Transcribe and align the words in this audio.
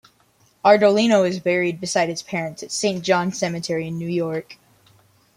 Ardolino 0.65 1.21
is 1.29 1.39
buried 1.39 1.79
beside 1.79 2.09
his 2.09 2.23
parents 2.23 2.63
at 2.63 2.71
Saint 2.71 3.03
John 3.03 3.31
Cemetery 3.31 3.85
in 3.87 3.99
New 3.99 4.07
York. 4.09 4.57